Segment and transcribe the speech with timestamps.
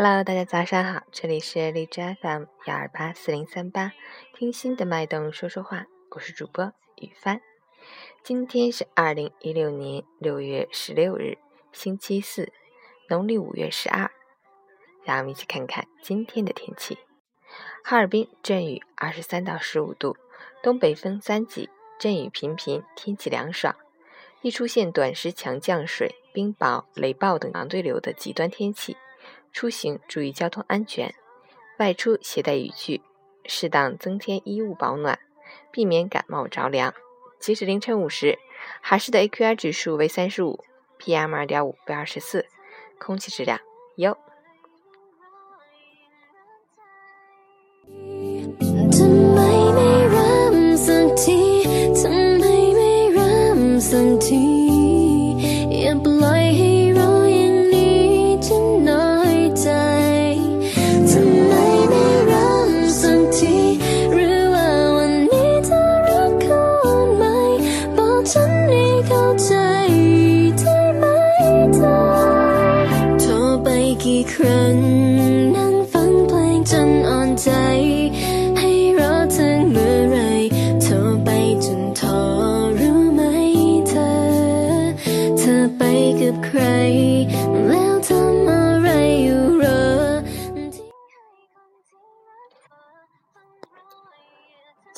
[0.00, 3.90] Hello，大家早上好，这里是荔枝 FM 幺二八四零三八，
[4.32, 7.40] 听心的脉动说说话，我是主播雨帆。
[8.22, 11.36] 今天是二零一六年六月十六日，
[11.72, 12.52] 星期四，
[13.08, 14.08] 农历五月十二。
[15.02, 16.98] 让我们一起看看今天的天气。
[17.82, 20.16] 哈尔滨阵雨，二十三到十五度，
[20.62, 23.74] 东北风三级，阵雨频频，天气凉爽。
[24.42, 28.96] 易出现短时强降水、冰雹、雷暴等强对流的极端天气。
[29.52, 31.14] 出行注意交通安全，
[31.78, 33.02] 外出携带雨具，
[33.44, 35.18] 适当增添衣物保暖，
[35.70, 36.94] 避免感冒着凉。
[37.38, 38.38] 截止凌晨五时，
[38.82, 40.64] 哈市的 AQI 指数为三十五
[40.98, 42.46] ，PM 二点五为二十四，
[42.98, 43.60] 空气质量
[43.96, 44.16] 优。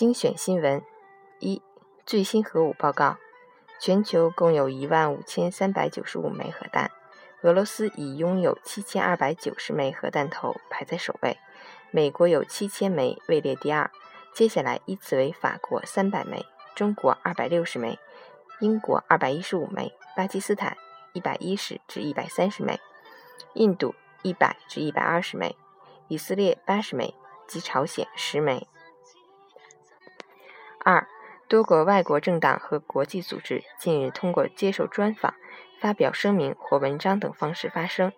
[0.00, 0.82] 精选新闻：
[1.40, 1.60] 一、
[2.06, 3.18] 最新核武报告，
[3.78, 6.90] 全球共有一万五千三百九十五枚核弹，
[7.42, 11.36] 俄罗斯已拥有七千二百九十枚核弹头，排在首位。
[11.90, 13.90] 美国有七千枚，位列第二，
[14.32, 17.98] 接下来依次为法国三百枚，中国二百六十枚，
[18.60, 20.78] 英国二百一十五枚，巴基斯坦
[21.12, 22.80] 一百一十至一百三十枚，
[23.52, 25.54] 印度一百至一百二十枚，
[26.08, 27.12] 以色列八十枚
[27.46, 28.66] 及朝鲜十枚。
[30.82, 31.06] 二，
[31.46, 35.34] 多个外国政党和国际组织近日通过接受专访、
[35.78, 38.12] 发表声明或文章等方式发声，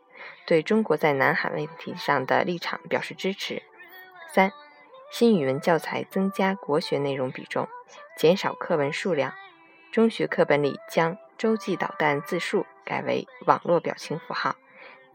[0.47, 3.63] 对中国在南海问题上的立场表示支持。
[4.33, 4.53] 三，
[5.11, 7.69] 新语文教材增加国学内容比重，
[8.17, 9.35] 减少课文数量，
[9.91, 14.55] 中学课本里将洲际导弹自述改为网络表情符号，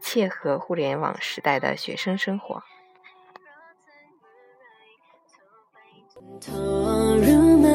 [0.00, 2.62] 切合互联网时代的学生生活。
[6.42, 7.66] เธอรู้ไหม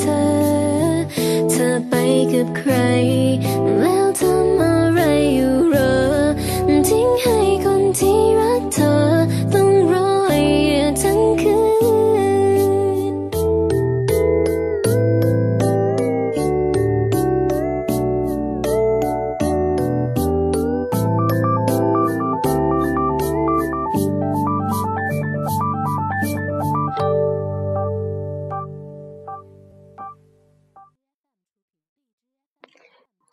[0.00, 0.22] เธอ
[1.50, 1.94] เธอไป
[2.32, 2.72] กับใคร
[3.80, 4.73] แล้วทำไม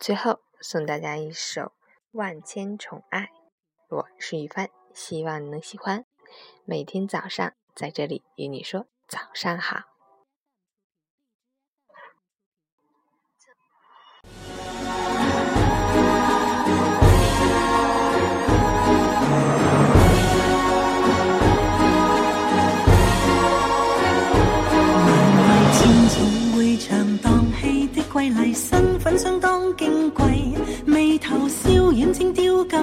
[0.02, 1.60] 最后送大家一首
[2.10, 3.20] 《万千宠爱》，
[3.88, 6.04] 我是雨帆，希望你能喜欢。
[6.64, 9.91] 每天早上在这里与你说早上好。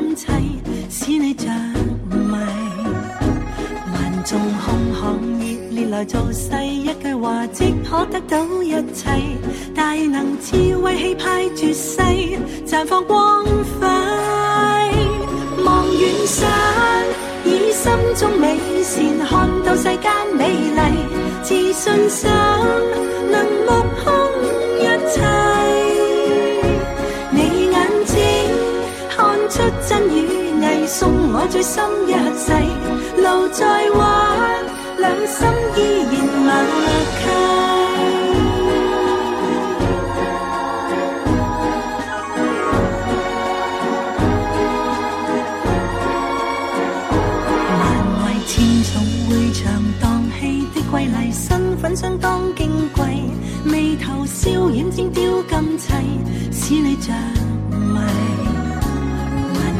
[0.09, 0.27] 一切，
[0.89, 1.45] 使你着
[2.09, 2.35] 迷。
[3.93, 9.07] 万众空巷热烈来做势，一句话即可得到一切，
[9.75, 12.01] 大能智慧气派绝世，
[12.65, 14.18] 绽放光辉。
[31.41, 32.51] 我最深一世。
[33.21, 33.99] 路再弯，
[34.97, 35.47] 两心
[35.77, 36.13] 依然
[36.43, 36.51] 默
[37.15, 37.21] 契。
[47.79, 47.81] 难
[48.25, 48.51] 为千
[48.83, 48.91] 重
[49.29, 49.63] 会场
[50.01, 50.03] 荡
[50.37, 53.05] 气的瑰丽，身份相当矜贵，
[53.63, 55.93] 眉头笑眼正雕金砌，
[56.51, 57.13] 使你着
[57.71, 58.48] 迷。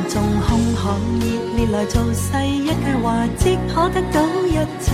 [0.10, 1.26] 众空巷热
[1.56, 4.92] 烈来造势，一句话即可得到一切，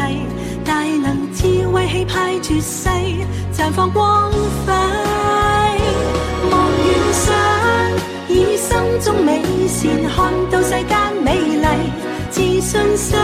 [0.65, 2.89] 大能智慧气派绝世，
[3.53, 4.73] 绽放光辉。
[6.51, 7.93] 望远山，
[8.27, 11.65] 以心中美善看到世间美丽。
[12.29, 13.17] 自信心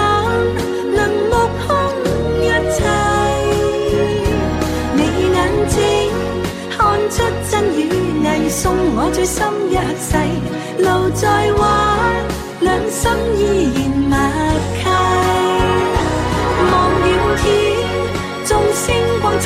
[0.95, 1.35] 能目
[1.67, 1.67] 空
[2.39, 2.79] 一切。
[4.95, 4.99] 你
[5.33, 5.77] 眼睛
[6.69, 7.89] 看出真与
[8.23, 10.15] 伪，送我最深一世。
[13.01, 13.41] 心依
[13.73, 13.81] 然
[14.11, 14.13] 默
[14.77, 14.79] 契。
[16.71, 17.09] 望远
[17.41, 17.43] 天，
[18.45, 18.85] 众星
[19.23, 19.45] 光灿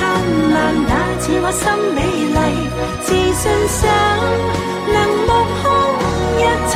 [0.51, 0.55] 烂，
[0.89, 0.91] 那
[1.21, 1.63] 似我心
[1.95, 1.97] 美
[2.35, 2.37] 丽。
[3.05, 3.79] 自信想
[4.91, 5.63] 能目空
[6.35, 6.73] 一切。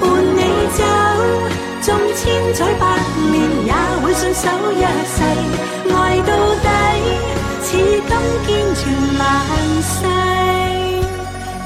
[0.00, 0.02] 伴
[0.34, 0.38] 你
[0.74, 0.78] 走
[1.82, 1.86] 纵
[2.16, 2.24] 千
[2.54, 2.82] 载百
[3.30, 3.34] 年，
[3.66, 3.72] 也
[4.02, 4.82] 会信守一
[5.14, 5.16] 世，
[5.94, 5.96] 爱
[6.26, 6.30] 到
[6.64, 6.68] 底，
[7.62, 7.68] 似
[8.02, 8.10] 金
[8.46, 8.82] 坚存
[9.16, 9.22] 万
[9.80, 9.94] 世。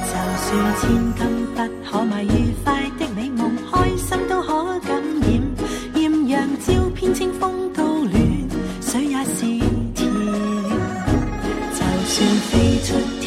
[0.05, 0.13] 就
[0.45, 0.49] 算
[0.81, 0.83] 千
[1.17, 1.19] 金
[1.55, 2.53] 不可买，愉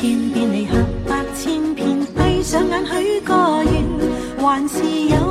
[0.03, 0.77] 出天边，离合
[1.07, 3.85] 百千遍，闭上眼许个愿，
[4.37, 5.22] 还是有。